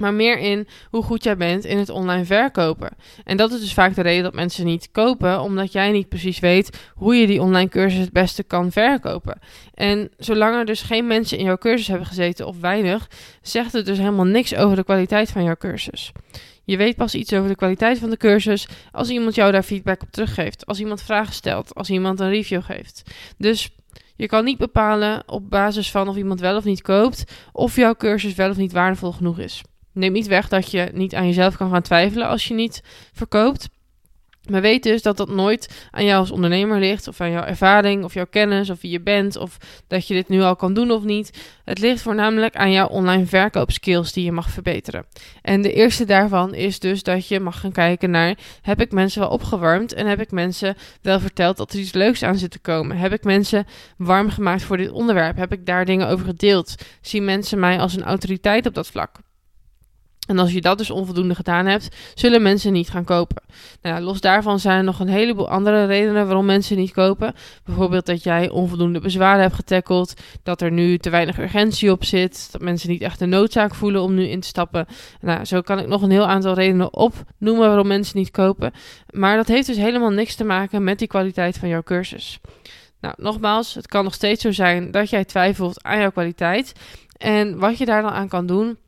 maar 0.00 0.14
meer 0.14 0.38
in 0.38 0.68
hoe 0.90 1.02
goed 1.02 1.24
jij 1.24 1.36
bent 1.36 1.64
in 1.64 1.78
het 1.78 1.88
online 1.88 2.24
verkopen. 2.24 2.90
En 3.24 3.36
dat 3.36 3.52
is 3.52 3.60
dus 3.60 3.74
vaak 3.74 3.94
de 3.94 4.02
reden 4.02 4.22
dat 4.22 4.34
mensen 4.34 4.64
niet 4.64 4.88
kopen, 4.92 5.40
omdat 5.40 5.72
jij 5.72 5.90
niet 5.90 6.08
precies 6.08 6.38
weet 6.38 6.78
hoe 6.94 7.14
je 7.14 7.26
die 7.26 7.40
online 7.40 7.68
cursus 7.68 8.00
het 8.00 8.12
beste 8.12 8.42
kan 8.42 8.72
verkopen. 8.72 9.38
En 9.74 10.10
zolang 10.18 10.56
er 10.56 10.64
dus 10.64 10.82
geen 10.82 11.06
mensen 11.06 11.38
in 11.38 11.44
jouw 11.44 11.58
cursus 11.58 11.86
hebben 11.88 12.06
gezeten 12.06 12.46
of 12.46 12.60
weinig, 12.60 13.08
zegt 13.42 13.72
het 13.72 13.86
dus 13.86 13.98
helemaal 13.98 14.24
niks 14.24 14.54
over 14.54 14.76
de 14.76 14.84
kwaliteit 14.84 15.30
van 15.30 15.44
jouw 15.44 15.56
cursus. 15.56 16.12
Je 16.64 16.76
weet 16.76 16.96
pas 16.96 17.14
iets 17.14 17.32
over 17.32 17.48
de 17.48 17.54
kwaliteit 17.54 17.98
van 17.98 18.10
de 18.10 18.16
cursus 18.16 18.68
als 18.92 19.08
iemand 19.08 19.34
jou 19.34 19.52
daar 19.52 19.62
feedback 19.62 20.02
op 20.02 20.10
teruggeeft, 20.10 20.66
als 20.66 20.80
iemand 20.80 21.02
vragen 21.02 21.34
stelt, 21.34 21.74
als 21.74 21.90
iemand 21.90 22.20
een 22.20 22.30
review 22.30 22.62
geeft. 22.62 23.02
Dus 23.38 23.70
je 24.16 24.26
kan 24.26 24.44
niet 24.44 24.58
bepalen 24.58 25.22
op 25.26 25.50
basis 25.50 25.90
van 25.90 26.08
of 26.08 26.16
iemand 26.16 26.40
wel 26.40 26.56
of 26.56 26.64
niet 26.64 26.82
koopt, 26.82 27.24
of 27.52 27.76
jouw 27.76 27.94
cursus 27.94 28.34
wel 28.34 28.50
of 28.50 28.56
niet 28.56 28.72
waardevol 28.72 29.12
genoeg 29.12 29.38
is. 29.38 29.62
Neem 29.92 30.12
niet 30.12 30.26
weg 30.26 30.48
dat 30.48 30.70
je 30.70 30.90
niet 30.92 31.14
aan 31.14 31.26
jezelf 31.26 31.56
kan 31.56 31.70
gaan 31.70 31.82
twijfelen 31.82 32.28
als 32.28 32.48
je 32.48 32.54
niet 32.54 32.82
verkoopt. 33.12 33.68
Maar 34.48 34.60
weet 34.60 34.82
dus 34.82 35.02
dat 35.02 35.16
dat 35.16 35.28
nooit 35.28 35.88
aan 35.90 36.04
jou 36.04 36.20
als 36.20 36.30
ondernemer 36.30 36.78
ligt, 36.78 37.08
of 37.08 37.20
aan 37.20 37.30
jouw 37.30 37.44
ervaring, 37.44 38.04
of 38.04 38.14
jouw 38.14 38.26
kennis, 38.30 38.70
of 38.70 38.80
wie 38.80 38.90
je 38.90 39.00
bent, 39.00 39.36
of 39.36 39.56
dat 39.86 40.06
je 40.06 40.14
dit 40.14 40.28
nu 40.28 40.40
al 40.42 40.56
kan 40.56 40.74
doen 40.74 40.90
of 40.90 41.02
niet. 41.02 41.38
Het 41.64 41.78
ligt 41.78 42.02
voornamelijk 42.02 42.56
aan 42.56 42.72
jouw 42.72 42.86
online 42.86 43.26
verkoopskills 43.26 44.12
die 44.12 44.24
je 44.24 44.32
mag 44.32 44.50
verbeteren. 44.50 45.06
En 45.42 45.62
de 45.62 45.72
eerste 45.72 46.04
daarvan 46.04 46.54
is 46.54 46.78
dus 46.78 47.02
dat 47.02 47.28
je 47.28 47.40
mag 47.40 47.60
gaan 47.60 47.72
kijken 47.72 48.10
naar: 48.10 48.38
heb 48.62 48.80
ik 48.80 48.92
mensen 48.92 49.20
wel 49.20 49.30
opgewarmd 49.30 49.92
en 49.92 50.06
heb 50.06 50.20
ik 50.20 50.30
mensen 50.30 50.76
wel 51.02 51.20
verteld 51.20 51.56
dat 51.56 51.72
er 51.72 51.78
iets 51.78 51.92
leuks 51.92 52.22
aan 52.22 52.38
zit 52.38 52.50
te 52.50 52.58
komen? 52.58 52.96
Heb 52.96 53.12
ik 53.12 53.24
mensen 53.24 53.66
warm 53.96 54.30
gemaakt 54.30 54.62
voor 54.62 54.76
dit 54.76 54.90
onderwerp? 54.90 55.36
Heb 55.36 55.52
ik 55.52 55.66
daar 55.66 55.84
dingen 55.84 56.08
over 56.08 56.24
gedeeld? 56.26 56.74
Zien 57.00 57.24
mensen 57.24 57.58
mij 57.58 57.78
als 57.78 57.96
een 57.96 58.04
autoriteit 58.04 58.66
op 58.66 58.74
dat 58.74 58.86
vlak? 58.86 59.18
En 60.30 60.38
als 60.38 60.52
je 60.52 60.60
dat 60.60 60.78
dus 60.78 60.90
onvoldoende 60.90 61.34
gedaan 61.34 61.66
hebt, 61.66 61.96
zullen 62.14 62.42
mensen 62.42 62.72
niet 62.72 62.90
gaan 62.90 63.04
kopen. 63.04 63.42
Nou, 63.82 64.00
los 64.00 64.20
daarvan 64.20 64.58
zijn 64.58 64.78
er 64.78 64.84
nog 64.84 65.00
een 65.00 65.08
heleboel 65.08 65.48
andere 65.48 65.86
redenen 65.86 66.26
waarom 66.26 66.44
mensen 66.44 66.76
niet 66.76 66.92
kopen. 66.92 67.34
Bijvoorbeeld 67.64 68.06
dat 68.06 68.22
jij 68.22 68.50
onvoldoende 68.50 69.00
bezwaren 69.00 69.42
hebt 69.42 69.54
getackeld, 69.54 70.14
dat 70.42 70.60
er 70.60 70.72
nu 70.72 70.98
te 70.98 71.10
weinig 71.10 71.38
urgentie 71.38 71.90
op 71.90 72.04
zit, 72.04 72.48
dat 72.52 72.60
mensen 72.60 72.90
niet 72.90 73.02
echt 73.02 73.18
de 73.18 73.26
noodzaak 73.26 73.74
voelen 73.74 74.02
om 74.02 74.14
nu 74.14 74.28
in 74.28 74.40
te 74.40 74.46
stappen. 74.46 74.86
Nou, 75.20 75.44
zo 75.44 75.60
kan 75.60 75.78
ik 75.78 75.86
nog 75.86 76.02
een 76.02 76.10
heel 76.10 76.26
aantal 76.26 76.54
redenen 76.54 76.94
opnoemen 76.94 77.66
waarom 77.66 77.86
mensen 77.86 78.18
niet 78.18 78.30
kopen. 78.30 78.72
Maar 79.10 79.36
dat 79.36 79.48
heeft 79.48 79.66
dus 79.66 79.76
helemaal 79.76 80.10
niks 80.10 80.34
te 80.34 80.44
maken 80.44 80.84
met 80.84 80.98
die 80.98 81.08
kwaliteit 81.08 81.58
van 81.58 81.68
jouw 81.68 81.82
cursus. 81.82 82.40
Nou, 83.00 83.14
nogmaals, 83.16 83.74
het 83.74 83.86
kan 83.86 84.04
nog 84.04 84.14
steeds 84.14 84.42
zo 84.42 84.52
zijn 84.52 84.90
dat 84.90 85.10
jij 85.10 85.24
twijfelt 85.24 85.82
aan 85.82 86.00
jouw 86.00 86.10
kwaliteit. 86.10 86.72
En 87.16 87.58
wat 87.58 87.78
je 87.78 87.84
daar 87.84 88.02
dan 88.02 88.12
aan 88.12 88.28
kan 88.28 88.46
doen, 88.46 88.78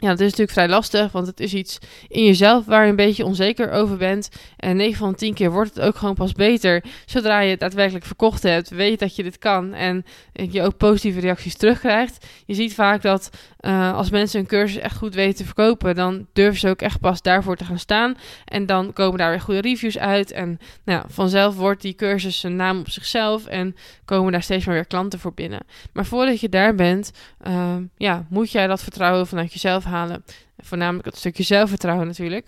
ja, 0.00 0.08
dat 0.08 0.20
is 0.20 0.24
natuurlijk 0.24 0.50
vrij 0.50 0.68
lastig, 0.68 1.12
want 1.12 1.26
het 1.26 1.40
is 1.40 1.54
iets 1.54 1.78
in 2.08 2.24
jezelf 2.24 2.64
waar 2.64 2.84
je 2.84 2.90
een 2.90 2.96
beetje 2.96 3.24
onzeker 3.24 3.70
over 3.70 3.96
bent. 3.96 4.28
En 4.56 4.76
9 4.76 4.96
van 4.96 5.14
10 5.14 5.34
keer 5.34 5.50
wordt 5.50 5.74
het 5.74 5.84
ook 5.84 5.96
gewoon 5.96 6.14
pas 6.14 6.32
beter. 6.32 6.84
Zodra 7.06 7.40
je 7.40 7.50
het 7.50 7.60
daadwerkelijk 7.60 8.04
verkocht 8.04 8.42
hebt, 8.42 8.68
weet 8.68 8.98
dat 8.98 9.16
je 9.16 9.22
dit 9.22 9.38
kan 9.38 9.74
en 9.74 10.04
je 10.32 10.62
ook 10.62 10.76
positieve 10.76 11.20
reacties 11.20 11.56
terugkrijgt. 11.56 12.26
Je 12.46 12.54
ziet 12.54 12.74
vaak 12.74 13.02
dat 13.02 13.30
uh, 13.60 13.94
als 13.94 14.10
mensen 14.10 14.40
een 14.40 14.46
cursus 14.46 14.82
echt 14.82 14.96
goed 14.96 15.14
weten 15.14 15.36
te 15.36 15.44
verkopen, 15.44 15.94
dan 15.94 16.26
durven 16.32 16.60
ze 16.60 16.68
ook 16.68 16.82
echt 16.82 17.00
pas 17.00 17.22
daarvoor 17.22 17.56
te 17.56 17.64
gaan 17.64 17.78
staan. 17.78 18.16
En 18.44 18.66
dan 18.66 18.92
komen 18.92 19.18
daar 19.18 19.30
weer 19.30 19.40
goede 19.40 19.60
reviews 19.60 19.98
uit. 19.98 20.32
En 20.32 20.58
nou, 20.84 21.04
vanzelf 21.08 21.56
wordt 21.56 21.82
die 21.82 21.94
cursus 21.94 22.42
een 22.42 22.56
naam 22.56 22.78
op 22.78 22.90
zichzelf 22.90 23.46
en 23.46 23.76
komen 24.04 24.32
daar 24.32 24.42
steeds 24.42 24.64
maar 24.64 24.74
weer 24.74 24.86
klanten 24.86 25.18
voor 25.18 25.34
binnen. 25.34 25.60
Maar 25.92 26.06
voordat 26.06 26.40
je 26.40 26.48
daar 26.48 26.74
bent, 26.74 27.12
uh, 27.46 27.76
ja, 27.96 28.26
moet 28.28 28.50
jij 28.50 28.66
dat 28.66 28.82
vertrouwen 28.82 29.26
vanuit 29.26 29.52
jezelf 29.52 29.84
halen. 29.90 30.24
Voornamelijk 30.58 31.06
het 31.06 31.16
stukje 31.16 31.42
zelfvertrouwen 31.42 32.06
natuurlijk. 32.06 32.46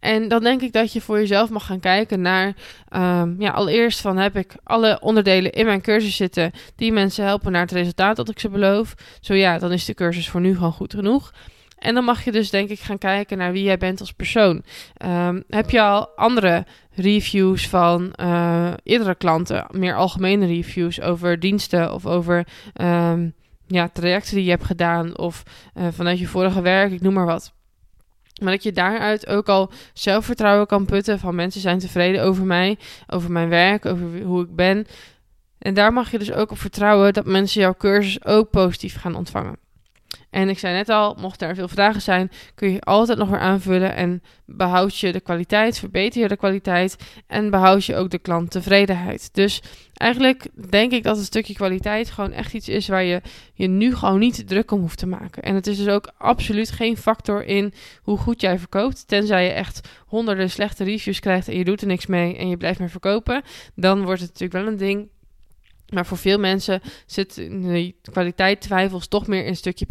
En 0.00 0.28
dan 0.28 0.42
denk 0.42 0.60
ik 0.60 0.72
dat 0.72 0.92
je 0.92 1.00
voor 1.00 1.18
jezelf 1.18 1.50
mag 1.50 1.66
gaan 1.66 1.80
kijken 1.80 2.20
naar, 2.20 2.46
um, 2.90 3.36
ja, 3.38 3.50
allereerst 3.50 4.00
van 4.00 4.16
heb 4.16 4.36
ik 4.36 4.54
alle 4.62 5.00
onderdelen 5.00 5.52
in 5.52 5.66
mijn 5.66 5.80
cursus 5.80 6.16
zitten 6.16 6.52
die 6.76 6.92
mensen 6.92 7.24
helpen 7.24 7.52
naar 7.52 7.60
het 7.60 7.72
resultaat 7.72 8.16
dat 8.16 8.28
ik 8.28 8.38
ze 8.38 8.48
beloof. 8.48 8.94
Zo 9.20 9.34
ja, 9.34 9.58
dan 9.58 9.72
is 9.72 9.84
de 9.84 9.94
cursus 9.94 10.28
voor 10.28 10.40
nu 10.40 10.54
gewoon 10.54 10.72
goed 10.72 10.94
genoeg. 10.94 11.32
En 11.78 11.94
dan 11.94 12.04
mag 12.04 12.24
je 12.24 12.32
dus 12.32 12.50
denk 12.50 12.68
ik 12.68 12.80
gaan 12.80 12.98
kijken 12.98 13.38
naar 13.38 13.52
wie 13.52 13.62
jij 13.62 13.78
bent 13.78 14.00
als 14.00 14.12
persoon. 14.12 14.62
Um, 15.04 15.44
heb 15.48 15.70
je 15.70 15.80
al 15.80 16.08
andere 16.16 16.66
reviews 16.94 17.68
van 17.68 18.12
uh, 18.20 18.72
eerdere 18.82 19.14
klanten, 19.14 19.66
meer 19.70 19.96
algemene 19.96 20.46
reviews 20.46 21.00
over 21.00 21.40
diensten 21.40 21.94
of 21.94 22.06
over 22.06 22.46
um, 22.80 23.34
ja, 23.74 23.88
trajecten 23.88 24.34
die 24.34 24.44
je 24.44 24.50
hebt 24.50 24.64
gedaan 24.64 25.18
of 25.18 25.42
uh, 25.74 25.86
vanuit 25.90 26.18
je 26.18 26.26
vorige 26.26 26.60
werk, 26.60 26.92
ik 26.92 27.00
noem 27.00 27.14
maar 27.14 27.26
wat. 27.26 27.52
Maar 28.42 28.52
dat 28.52 28.62
je 28.62 28.72
daaruit 28.72 29.26
ook 29.26 29.48
al 29.48 29.70
zelfvertrouwen 29.92 30.66
kan 30.66 30.84
putten 30.84 31.18
van 31.18 31.34
mensen 31.34 31.60
zijn 31.60 31.78
tevreden 31.78 32.22
over 32.22 32.44
mij, 32.44 32.78
over 33.06 33.32
mijn 33.32 33.48
werk, 33.48 33.86
over 33.86 34.22
hoe 34.22 34.42
ik 34.42 34.54
ben. 34.54 34.86
En 35.58 35.74
daar 35.74 35.92
mag 35.92 36.10
je 36.10 36.18
dus 36.18 36.32
ook 36.32 36.50
op 36.50 36.58
vertrouwen 36.58 37.12
dat 37.12 37.26
mensen 37.26 37.60
jouw 37.60 37.74
cursus 37.74 38.24
ook 38.24 38.50
positief 38.50 39.00
gaan 39.00 39.14
ontvangen. 39.14 39.56
En 40.30 40.48
ik 40.48 40.58
zei 40.58 40.74
net 40.74 40.88
al, 40.88 41.16
mocht 41.20 41.42
er 41.42 41.54
veel 41.54 41.68
vragen 41.68 42.02
zijn, 42.02 42.30
kun 42.54 42.72
je 42.72 42.80
altijd 42.80 43.18
nog 43.18 43.28
weer 43.28 43.38
aanvullen 43.38 43.94
en 43.94 44.22
behoud 44.46 44.98
je 44.98 45.12
de 45.12 45.20
kwaliteit, 45.20 45.78
verbeter 45.78 46.20
je 46.20 46.28
de 46.28 46.36
kwaliteit 46.36 46.96
en 47.26 47.50
behoud 47.50 47.84
je 47.84 47.96
ook 47.96 48.10
de 48.10 48.18
klanttevredenheid. 48.18 49.34
Dus 49.34 49.62
eigenlijk 49.94 50.46
denk 50.70 50.92
ik 50.92 51.02
dat 51.02 51.16
het 51.16 51.26
stukje 51.26 51.54
kwaliteit 51.54 52.10
gewoon 52.10 52.32
echt 52.32 52.54
iets 52.54 52.68
is 52.68 52.88
waar 52.88 53.02
je 53.02 53.20
je 53.54 53.66
nu 53.66 53.94
gewoon 53.94 54.18
niet 54.18 54.48
druk 54.48 54.70
om 54.70 54.80
hoeft 54.80 54.98
te 54.98 55.06
maken. 55.06 55.42
En 55.42 55.54
het 55.54 55.66
is 55.66 55.76
dus 55.76 55.88
ook 55.88 56.12
absoluut 56.18 56.70
geen 56.70 56.96
factor 56.96 57.44
in 57.44 57.72
hoe 58.02 58.18
goed 58.18 58.40
jij 58.40 58.58
verkoopt. 58.58 59.08
Tenzij 59.08 59.44
je 59.44 59.50
echt 59.50 59.88
honderden 60.06 60.50
slechte 60.50 60.84
reviews 60.84 61.20
krijgt 61.20 61.48
en 61.48 61.56
je 61.56 61.64
doet 61.64 61.80
er 61.80 61.86
niks 61.86 62.06
mee 62.06 62.36
en 62.36 62.48
je 62.48 62.56
blijft 62.56 62.78
maar 62.78 62.90
verkopen. 62.90 63.42
Dan 63.74 64.04
wordt 64.04 64.20
het 64.20 64.30
natuurlijk 64.30 64.64
wel 64.64 64.72
een 64.72 64.78
ding 64.78 65.08
maar 65.90 66.06
voor 66.06 66.16
veel 66.16 66.38
mensen 66.38 66.80
zit 67.06 67.34
de 67.34 67.94
kwaliteit 68.12 68.60
twijfels 68.60 69.08
toch 69.08 69.26
meer 69.26 69.42
in 69.42 69.48
een 69.48 69.56
stukje 69.56 69.86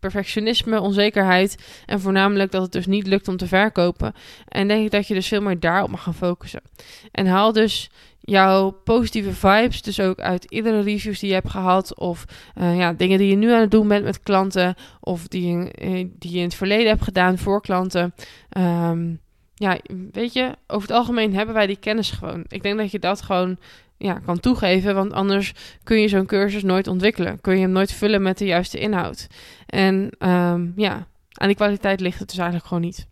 perfectionisme, 0.00 0.80
onzekerheid. 0.80 1.56
En 1.86 2.00
voornamelijk 2.00 2.50
dat 2.50 2.62
het 2.62 2.72
dus 2.72 2.86
niet 2.86 3.06
lukt 3.06 3.28
om 3.28 3.36
te 3.36 3.46
verkopen. 3.46 4.14
En 4.48 4.68
denk 4.68 4.84
ik 4.84 4.90
dat 4.90 5.06
je 5.06 5.14
dus 5.14 5.28
veel 5.28 5.42
meer 5.42 5.60
daarop 5.60 5.90
mag 5.90 6.02
gaan 6.02 6.14
focussen. 6.14 6.62
En 7.10 7.26
haal 7.26 7.52
dus 7.52 7.90
jouw 8.20 8.70
positieve 8.70 9.32
vibes, 9.32 9.82
dus 9.82 10.00
ook 10.00 10.20
uit 10.20 10.44
iedere 10.44 10.80
reviews 10.82 11.18
die 11.18 11.28
je 11.28 11.34
hebt 11.34 11.50
gehad, 11.50 11.98
of 11.98 12.24
uh, 12.58 12.76
ja, 12.76 12.92
dingen 12.92 13.18
die 13.18 13.28
je 13.28 13.36
nu 13.36 13.52
aan 13.52 13.60
het 13.60 13.70
doen 13.70 13.88
bent 13.88 14.04
met 14.04 14.22
klanten, 14.22 14.74
of 15.00 15.28
die, 15.28 15.56
uh, 15.56 16.08
die 16.18 16.30
je 16.30 16.38
in 16.38 16.44
het 16.44 16.54
verleden 16.54 16.86
hebt 16.86 17.02
gedaan 17.02 17.38
voor 17.38 17.60
klanten. 17.60 18.14
Um, 18.58 19.20
ja, 19.54 19.78
weet 20.12 20.32
je, 20.32 20.56
over 20.66 20.88
het 20.88 20.96
algemeen 20.96 21.34
hebben 21.34 21.54
wij 21.54 21.66
die 21.66 21.76
kennis 21.76 22.10
gewoon. 22.10 22.44
Ik 22.48 22.62
denk 22.62 22.78
dat 22.78 22.90
je 22.90 22.98
dat 22.98 23.22
gewoon 23.22 23.58
ja, 24.02 24.18
kan 24.18 24.40
toegeven. 24.40 24.94
Want 24.94 25.12
anders 25.12 25.52
kun 25.82 26.00
je 26.00 26.08
zo'n 26.08 26.26
cursus 26.26 26.62
nooit 26.62 26.86
ontwikkelen. 26.86 27.40
Kun 27.40 27.54
je 27.54 27.60
hem 27.60 27.70
nooit 27.70 27.92
vullen 27.92 28.22
met 28.22 28.38
de 28.38 28.44
juiste 28.44 28.78
inhoud. 28.78 29.26
En 29.66 30.10
um, 30.18 30.72
ja, 30.76 31.06
aan 31.32 31.46
die 31.46 31.56
kwaliteit 31.56 32.00
ligt 32.00 32.18
het 32.18 32.28
dus 32.28 32.38
eigenlijk 32.38 32.68
gewoon 32.68 32.82
niet. 32.82 33.06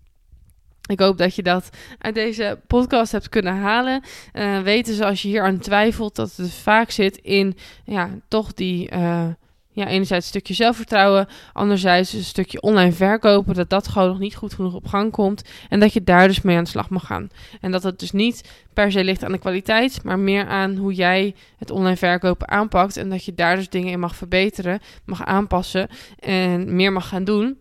Ik 0.86 1.00
hoop 1.00 1.18
dat 1.18 1.34
je 1.34 1.42
dat 1.42 1.68
uit 1.98 2.14
deze 2.14 2.60
podcast 2.66 3.12
hebt 3.12 3.28
kunnen 3.28 3.56
halen. 3.56 4.02
Uh, 4.32 4.60
weten 4.60 4.94
ze 4.94 5.04
als 5.04 5.22
je 5.22 5.28
hier 5.28 5.42
aan 5.42 5.58
twijfelt 5.58 6.16
dat 6.16 6.36
het 6.36 6.52
vaak 6.52 6.90
zit 6.90 7.16
in 7.16 7.56
ja, 7.84 8.10
toch 8.28 8.54
die. 8.54 8.92
Uh, 8.92 9.26
ja, 9.72 9.86
enerzijds 9.86 10.24
een 10.24 10.30
stukje 10.30 10.54
zelfvertrouwen, 10.54 11.28
anderzijds 11.52 12.12
een 12.12 12.24
stukje 12.24 12.60
online 12.60 12.92
verkopen, 12.92 13.54
dat 13.54 13.70
dat 13.70 13.88
gewoon 13.88 14.08
nog 14.08 14.18
niet 14.18 14.34
goed 14.34 14.54
genoeg 14.54 14.74
op 14.74 14.86
gang 14.86 15.12
komt 15.12 15.42
en 15.68 15.80
dat 15.80 15.92
je 15.92 16.04
daar 16.04 16.28
dus 16.28 16.42
mee 16.42 16.56
aan 16.56 16.64
de 16.64 16.70
slag 16.70 16.88
mag 16.88 17.06
gaan. 17.06 17.30
En 17.60 17.70
dat 17.70 17.82
het 17.82 17.98
dus 17.98 18.12
niet 18.12 18.50
per 18.74 18.92
se 18.92 19.04
ligt 19.04 19.24
aan 19.24 19.32
de 19.32 19.38
kwaliteit, 19.38 20.04
maar 20.04 20.18
meer 20.18 20.46
aan 20.46 20.76
hoe 20.76 20.94
jij 20.94 21.34
het 21.58 21.70
online 21.70 21.96
verkopen 21.96 22.48
aanpakt 22.48 22.96
en 22.96 23.10
dat 23.10 23.24
je 23.24 23.34
daar 23.34 23.56
dus 23.56 23.68
dingen 23.68 23.92
in 23.92 24.00
mag 24.00 24.16
verbeteren, 24.16 24.80
mag 25.04 25.24
aanpassen 25.24 25.88
en 26.18 26.76
meer 26.76 26.92
mag 26.92 27.08
gaan 27.08 27.24
doen 27.24 27.58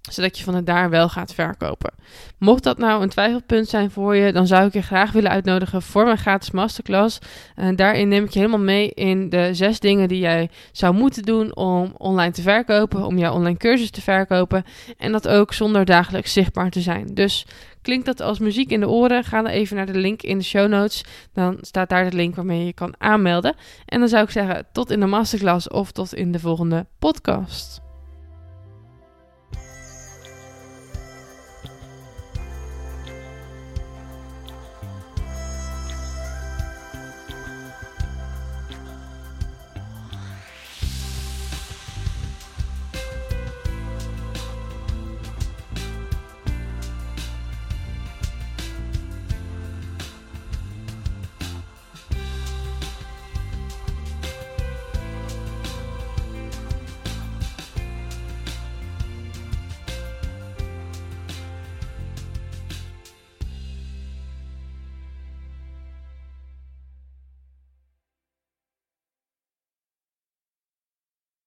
zodat 0.00 0.38
je 0.38 0.44
van 0.44 0.54
het 0.54 0.66
daar 0.66 0.90
wel 0.90 1.08
gaat 1.08 1.34
verkopen. 1.34 1.92
Mocht 2.38 2.62
dat 2.62 2.78
nou 2.78 3.02
een 3.02 3.08
twijfelpunt 3.08 3.68
zijn 3.68 3.90
voor 3.90 4.16
je, 4.16 4.32
dan 4.32 4.46
zou 4.46 4.66
ik 4.66 4.72
je 4.72 4.82
graag 4.82 5.12
willen 5.12 5.30
uitnodigen 5.30 5.82
voor 5.82 6.04
mijn 6.04 6.18
gratis 6.18 6.50
masterclass. 6.50 7.18
En 7.54 7.76
daarin 7.76 8.08
neem 8.08 8.24
ik 8.24 8.30
je 8.30 8.38
helemaal 8.38 8.60
mee 8.60 8.90
in 8.90 9.28
de 9.28 9.54
zes 9.54 9.80
dingen 9.80 10.08
die 10.08 10.20
jij 10.20 10.50
zou 10.72 10.94
moeten 10.94 11.22
doen 11.22 11.56
om 11.56 11.94
online 11.96 12.32
te 12.32 12.42
verkopen, 12.42 13.06
om 13.06 13.18
jouw 13.18 13.34
online 13.34 13.56
cursus 13.56 13.90
te 13.90 14.02
verkopen. 14.02 14.64
En 14.98 15.12
dat 15.12 15.28
ook 15.28 15.52
zonder 15.52 15.84
dagelijks 15.84 16.32
zichtbaar 16.32 16.70
te 16.70 16.80
zijn. 16.80 17.14
Dus 17.14 17.46
klinkt 17.82 18.06
dat 18.06 18.20
als 18.20 18.38
muziek 18.38 18.70
in 18.70 18.80
de 18.80 18.88
oren? 18.88 19.24
Ga 19.24 19.42
dan 19.42 19.50
even 19.50 19.76
naar 19.76 19.86
de 19.86 19.98
link 19.98 20.22
in 20.22 20.38
de 20.38 20.44
show 20.44 20.68
notes. 20.68 21.04
Dan 21.32 21.58
staat 21.60 21.88
daar 21.88 22.10
de 22.10 22.16
link 22.16 22.34
waarmee 22.34 22.58
je 22.58 22.66
je 22.66 22.72
kan 22.72 22.94
aanmelden. 22.98 23.54
En 23.86 24.00
dan 24.00 24.08
zou 24.08 24.24
ik 24.24 24.30
zeggen 24.30 24.66
tot 24.72 24.90
in 24.90 25.00
de 25.00 25.06
masterclass 25.06 25.68
of 25.68 25.92
tot 25.92 26.14
in 26.14 26.32
de 26.32 26.38
volgende 26.38 26.86
podcast. 26.98 27.89